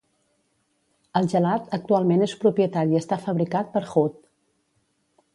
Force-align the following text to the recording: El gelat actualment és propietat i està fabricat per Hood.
El 1.19 1.27
gelat 1.33 1.67
actualment 1.77 2.25
és 2.27 2.33
propietat 2.43 2.93
i 2.93 2.99
està 3.01 3.19
fabricat 3.27 3.69
per 3.75 3.83
Hood. 3.91 4.17